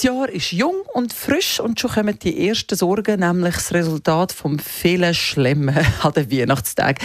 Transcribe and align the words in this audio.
das 0.00 0.04
Jahr 0.04 0.30
ist 0.30 0.52
jung 0.52 0.76
und 0.94 1.12
frisch 1.12 1.60
und 1.60 1.78
schon 1.78 1.90
kommen 1.90 2.18
die 2.18 2.48
ersten 2.48 2.74
Sorgen, 2.74 3.20
nämlich 3.20 3.52
das 3.52 3.74
Resultat 3.74 4.32
vom 4.32 4.58
vielen 4.58 5.12
Schlemmen 5.12 5.76
an 6.02 6.12
den 6.14 6.32
Weihnachtstagen. 6.32 6.96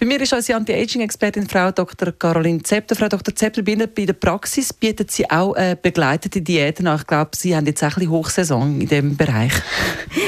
Bei 0.00 0.06
mir 0.06 0.18
ist 0.18 0.32
unsere 0.32 0.56
Anti-Aging-Expertin 0.56 1.46
Frau 1.46 1.70
Dr. 1.72 2.10
Caroline 2.12 2.62
Zepter. 2.62 2.96
Frau 2.96 3.08
Dr. 3.08 3.34
Zepter, 3.34 3.60
bei 3.62 3.74
der 3.74 4.14
Praxis 4.14 4.72
bietet 4.72 5.10
Sie 5.10 5.30
auch 5.30 5.56
äh, 5.56 5.76
begleitete 5.80 6.40
Diäten 6.40 6.86
an. 6.86 6.96
Ich 6.96 7.06
glaube, 7.06 7.32
Sie 7.36 7.54
haben 7.54 7.66
jetzt 7.66 7.82
ein 7.82 8.08
Hochsaison 8.08 8.80
in 8.80 8.88
diesem 8.88 9.16
Bereich. 9.16 9.52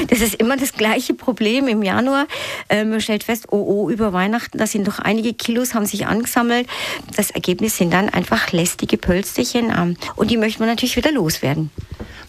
Das 0.07 0.19
ist 0.19 0.35
immer 0.35 0.57
das 0.57 0.73
gleiche 0.73 1.13
Problem 1.13 1.67
im 1.67 1.83
Januar. 1.83 2.27
Äh, 2.69 2.83
man 2.83 3.01
stellt 3.01 3.23
fest, 3.23 3.47
oh, 3.49 3.63
oh, 3.65 3.89
über 3.89 4.13
Weihnachten, 4.13 4.57
da 4.57 4.67
sind 4.67 4.87
doch 4.87 4.99
einige 4.99 5.33
Kilos, 5.33 5.73
haben 5.73 5.85
sich 5.85 6.05
angesammelt. 6.05 6.67
Das 7.15 7.31
Ergebnis 7.31 7.77
sind 7.77 7.93
dann 7.93 8.09
einfach 8.09 8.51
lästige 8.51 8.97
Pölsterchen. 8.97 9.71
Ähm, 9.75 9.95
und 10.17 10.29
die 10.29 10.37
möchte 10.37 10.59
man 10.59 10.69
natürlich 10.69 10.97
wieder 10.97 11.11
loswerden. 11.11 11.71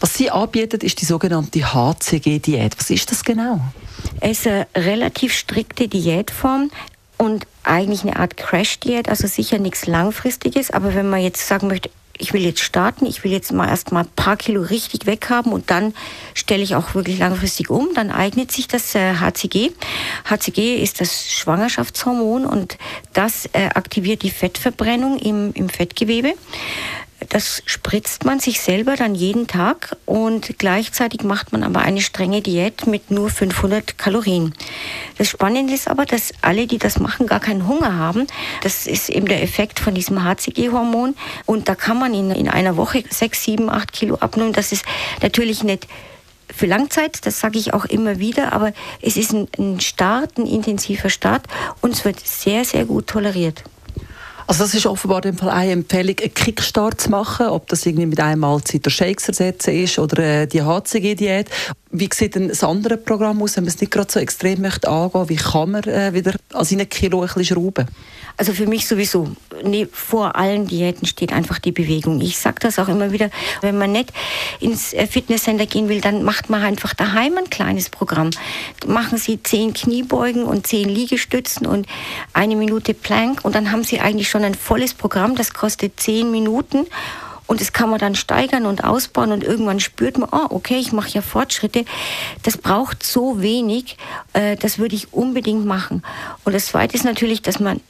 Was 0.02 0.15
Sie 0.15 0.33
anbieten, 0.33 0.80
ist 0.80 1.01
die 1.01 1.05
sogenannte 1.05 1.61
HCG-Diät. 1.61 2.77
Was 2.77 2.91
ist 2.91 3.12
das 3.12 3.23
genau? 3.23 3.61
Es 4.20 4.41
ist 4.41 4.47
eine 4.48 4.66
relativ 4.75 5.33
strikte 5.33 5.86
Diätform 5.86 6.72
und 7.19 7.47
eigentlich 7.62 8.03
eine 8.03 8.17
Art 8.17 8.36
Crash-Diät, 8.36 9.09
also 9.09 9.28
sicher 9.28 9.61
nichts 9.61 9.86
Langfristiges. 9.86 10.72
Aber 10.72 10.97
wenn 10.97 11.09
man 11.09 11.20
jetzt 11.20 11.47
sagen 11.47 11.69
möchte, 11.69 11.89
ich 12.19 12.33
will 12.33 12.42
jetzt 12.42 12.62
starten, 12.62 13.06
ich 13.06 13.22
will 13.22 13.31
jetzt 13.31 13.53
mal 13.53 13.69
erst 13.69 13.92
mal 13.92 14.00
ein 14.00 14.11
paar 14.17 14.36
Kilo 14.36 14.62
richtig 14.62 15.06
weghaben 15.06 15.53
und 15.53 15.70
dann 15.70 15.94
stelle 16.34 16.64
ich 16.64 16.75
auch 16.75 16.97
wirklich 16.97 17.20
langfristig 17.20 17.70
um, 17.70 17.89
dann 17.94 18.11
eignet 18.11 18.50
sich 18.50 18.66
das 18.66 18.97
äh, 18.97 19.14
HCG. 19.14 19.70
HCG 20.28 20.83
ist 20.83 21.00
das 21.00 21.31
Schwangerschaftshormon 21.31 22.44
und 22.44 22.77
das 23.12 23.47
äh, 23.53 23.66
aktiviert 23.75 24.25
die 24.25 24.31
Fettverbrennung 24.31 25.19
im, 25.19 25.53
im 25.55 25.69
Fettgewebe. 25.69 26.34
Das 27.28 27.62
spritzt 27.67 28.25
man 28.25 28.41
sich 28.41 28.61
selber 28.61 28.97
dann 28.97 29.15
jeden 29.15 29.47
Tag 29.47 29.97
und 30.06 30.59
gleichzeitig 30.59 31.23
macht 31.23 31.53
man 31.53 31.62
aber 31.62 31.81
eine 31.81 32.01
strenge 32.01 32.42
Diät 32.42 32.87
mit 32.87 33.11
nur 33.11 33.31
500 33.31 33.98
Kalorien. 33.98 34.55
Das 35.19 35.28
Spannende 35.28 35.75
ist 35.75 35.89
aber, 35.89 36.06
dass 36.06 36.33
alle, 36.41 36.67
die 36.67 36.78
das 36.78 36.98
machen, 36.98 37.27
gar 37.27 37.41
keinen 37.41 37.67
Hunger 37.67 37.97
haben. 37.97 38.27
Das 38.62 38.87
ist 38.87 39.09
eben 39.09 39.27
der 39.27 39.43
Effekt 39.43 39.78
von 39.78 39.95
diesem 39.95 40.25
HCG-Hormon 40.25 41.15
und 41.47 41.69
da 41.69 41.75
kann 41.75 41.98
man 41.98 42.15
in, 42.15 42.31
in 42.31 42.48
einer 42.48 42.77
Woche 42.77 43.05
6, 43.09 43.45
7, 43.45 43.70
8 43.70 43.93
Kilo 43.93 44.17
abnehmen. 44.17 44.53
Das 44.53 44.73
ist 44.73 44.84
natürlich 45.20 45.62
nicht 45.62 45.87
für 46.55 46.67
Langzeit, 46.67 47.25
das 47.27 47.41
sage 47.41 47.59
ich 47.59 47.73
auch 47.75 47.84
immer 47.87 48.19
wieder, 48.19 48.53
aber 48.53 48.73
es 49.00 49.17
ist 49.17 49.33
ein, 49.33 49.48
ein 49.59 49.81
Start, 49.81 50.39
ein 50.39 50.47
intensiver 50.47 51.09
Start 51.09 51.47
und 51.81 51.93
es 51.93 52.05
wird 52.05 52.20
sehr, 52.20 52.65
sehr 52.65 52.84
gut 52.84 53.06
toleriert. 53.06 53.65
Also 54.53 54.64
das 54.64 54.75
ist 54.75 54.84
offenbar 54.84 55.25
in 55.25 55.34
Fall 55.34 55.48
eine 55.48 55.72
Empfehlung, 55.72 56.14
einen 56.20 56.34
Kickstart 56.34 57.00
zu 57.00 57.11
machen, 57.11 57.47
ob 57.47 57.69
das 57.69 57.86
irgendwie 57.86 58.05
mit 58.05 58.20
einer 58.20 58.36
Mahlzeit 58.36 58.84
der 58.84 58.91
Shakes 58.91 59.27
ersetzen 59.27 59.75
ist 59.75 59.98
oder 59.98 60.42
äh, 60.42 60.47
die 60.47 60.61
HCG-Diät. 60.61 61.48
Wie 61.95 62.09
sieht 62.11 62.37
denn 62.37 62.48
das 62.48 62.65
andere 62.65 62.97
Programm 62.97 63.43
aus, 63.43 63.57
wenn 63.57 63.65
man 63.65 63.69
es 63.69 63.79
nicht 63.79 63.93
gerade 63.93 64.11
so 64.11 64.19
extrem 64.19 64.62
möchte 64.62 64.89
angehen? 64.89 65.29
Wie 65.29 65.37
kann 65.37 65.73
man 65.73 65.83
äh, 65.85 66.15
wieder 66.15 66.34
an 66.55 66.65
seinen 66.65 66.89
Kilo 66.89 67.21
ein 67.21 67.27
bisschen 67.27 67.45
schrauben? 67.45 67.87
Also 68.39 68.55
für 68.55 68.67
mich 68.67 68.89
sowieso. 68.89 69.29
Nee, 69.62 69.87
vor 69.93 70.37
allen 70.37 70.66
Diäten 70.66 71.06
steht 71.06 71.34
einfach 71.34 71.59
die 71.59 71.71
Bewegung. 71.71 72.22
Ich 72.22 72.39
sage 72.39 72.61
das 72.61 72.78
auch 72.78 72.89
immer 72.89 73.12
wieder. 73.12 73.28
Wenn 73.61 73.77
man 73.77 73.93
nicht 73.93 74.11
ins 74.59 74.94
äh, 74.94 75.06
Fitnesscenter 75.06 75.66
gehen 75.66 75.91
will, 75.91 76.00
dann 76.00 76.22
macht 76.22 76.49
man 76.49 76.62
einfach 76.62 76.94
daheim 76.94 77.37
ein 77.37 77.50
kleines 77.50 77.91
Programm. 77.91 78.31
Machen 78.87 79.19
Sie 79.19 79.43
zehn 79.43 79.75
Kniebeugen 79.75 80.45
und 80.45 80.66
zehn 80.66 80.89
Liegestützen 80.89 81.66
und 81.66 81.87
eine 82.33 82.56
Minute 82.56 82.95
Plank 82.95 83.41
und 83.45 83.55
dann 83.55 83.71
haben 83.71 83.84
Sie 83.84 84.00
eigentlich 84.00 84.31
schon 84.31 84.45
ein 84.45 84.55
volles 84.55 84.95
Programm. 84.95 85.37
Das 85.37 85.53
kostet 85.53 86.00
zehn 86.00 86.31
Minuten. 86.31 86.87
Und 87.53 87.61
das 87.61 87.75
kann 87.75 87.91
man 87.91 87.99
dann 87.99 88.15
steigern 88.15 88.65
und 88.65 88.83
ausbauen 88.83 89.31
und 89.31 89.45
irgendwann 89.45 89.79
spürt 89.79 90.17
man, 90.17 90.31
oh, 90.33 90.47
okay, 90.49 90.79
ich 90.79 90.91
mache 90.91 91.11
ja 91.11 91.21
Fortschritte. 91.21 91.85
Das 92.45 92.57
braucht 92.57 93.03
so 93.03 93.43
wenig, 93.43 93.99
äh, 94.33 94.57
das 94.57 94.79
würde 94.79 94.95
ich 94.95 95.13
unbedingt 95.13 95.67
machen. 95.67 96.03
Und 96.45 96.55
das 96.55 96.65
Zweite 96.69 96.97
ist 96.97 97.05
natürlich, 97.05 97.43
dass 97.43 97.61
man 97.61 97.83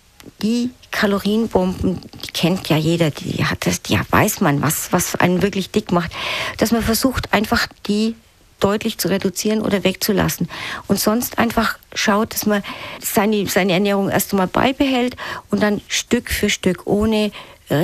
die 0.43 0.71
Kalorienbomben, 0.91 2.00
die 2.25 2.33
kennt 2.33 2.71
ja 2.71 2.77
jeder, 2.77 3.12
die 3.12 3.45
hat 3.45 3.65
das, 3.65 3.83
die 3.83 3.97
weiß 4.11 4.41
man, 4.41 4.62
was, 4.62 4.93
was 4.93 5.15
einen 5.15 5.43
wirklich 5.43 5.71
dick 5.71 5.93
macht, 5.93 6.11
dass 6.56 6.73
man 6.73 6.83
versucht, 6.83 7.33
einfach 7.33 7.69
die 7.87 8.17
deutlich 8.59 8.99
zu 8.99 9.06
reduzieren 9.06 9.61
oder 9.61 9.84
wegzulassen. 9.84 10.49
Und 10.89 10.99
sonst 10.99 11.39
einfach 11.39 11.79
schaut, 11.94 12.34
dass 12.34 12.47
man 12.47 12.65
seine, 13.00 13.47
seine 13.47 13.75
Ernährung 13.75 14.11
erst 14.11 14.33
einmal 14.33 14.49
beibehält 14.49 15.17
und 15.50 15.62
dann 15.62 15.81
Stück 15.87 16.31
für 16.31 16.50
Stück 16.50 16.84
ohne 16.87 17.31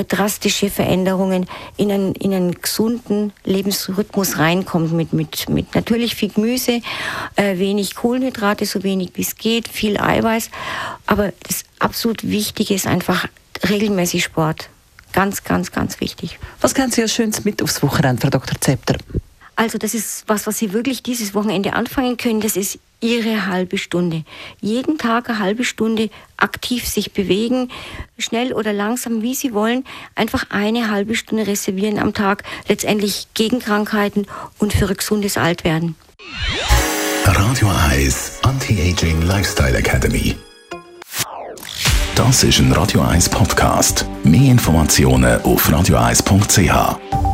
drastische 0.07 0.69
Veränderungen 0.69 1.45
in 1.77 1.91
einen, 1.91 2.15
in 2.15 2.33
einen 2.33 2.61
gesunden 2.61 3.33
Lebensrhythmus 3.43 4.37
reinkommt 4.37 4.93
mit, 4.93 5.13
mit, 5.13 5.49
mit 5.49 5.75
natürlich 5.75 6.15
viel 6.15 6.29
Gemüse, 6.29 6.81
äh, 7.35 7.57
wenig 7.57 7.95
Kohlenhydrate, 7.95 8.65
so 8.65 8.83
wenig 8.83 9.11
wie 9.15 9.21
es 9.21 9.35
geht, 9.35 9.67
viel 9.67 9.99
Eiweiß. 9.99 10.49
Aber 11.05 11.33
das 11.47 11.63
absolut 11.79 12.23
Wichtige 12.23 12.73
ist 12.73 12.87
einfach 12.87 13.27
regelmäßig 13.67 14.23
Sport. 14.23 14.69
Ganz, 15.11 15.43
ganz, 15.43 15.71
ganz 15.71 15.99
wichtig. 16.01 16.39
Was 16.61 16.75
können 16.75 16.91
Sie 16.91 17.01
als 17.01 17.13
Schönes 17.13 17.43
mit 17.43 17.63
aufs 17.63 17.81
Wochenende, 17.81 18.21
Frau 18.21 18.29
Dr. 18.29 18.59
Zepter? 18.61 18.95
Also 19.59 19.77
das 19.77 19.93
ist 19.93 20.23
was, 20.27 20.47
was 20.47 20.57
Sie 20.57 20.71
wirklich 20.71 21.03
dieses 21.03 21.33
Wochenende 21.35 21.73
anfangen 21.73 22.15
können. 22.15 22.39
Das 22.39 22.55
ist 22.55 22.79
Ihre 23.01 23.47
halbe 23.47 23.77
Stunde. 23.77 24.23
Jeden 24.61 24.97
Tag 24.97 25.29
eine 25.29 25.39
halbe 25.39 25.65
Stunde 25.65 26.09
aktiv 26.37 26.87
sich 26.87 27.11
bewegen, 27.11 27.69
schnell 28.17 28.53
oder 28.53 28.71
langsam, 28.71 29.21
wie 29.21 29.35
Sie 29.35 29.53
wollen. 29.53 29.83
Einfach 30.15 30.45
eine 30.49 30.89
halbe 30.89 31.13
Stunde 31.13 31.45
reservieren 31.45 31.99
am 31.99 32.13
Tag, 32.13 32.43
letztendlich 32.69 33.27
gegen 33.33 33.59
Krankheiten 33.59 34.27
und 34.59 34.71
für 34.71 34.87
ein 34.87 34.95
gesundes 34.95 35.35
Altwerden. 35.35 35.95
Radio 37.25 37.69
Eyes 37.91 38.39
Anti-Aging 38.43 39.23
Lifestyle 39.23 39.77
Academy. 39.77 40.37
Das 42.15 42.45
ist 42.45 42.59
ein 42.59 42.71
Radio 42.71 43.01
1 43.01 43.27
Podcast. 43.27 44.05
Mehr 44.23 44.51
Informationen 44.51 45.41
auf 45.41 45.69
radioeis.ch. 45.69 47.28